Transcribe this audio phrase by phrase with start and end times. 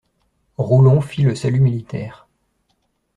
[0.57, 2.27] Roulon fit le salut militaire.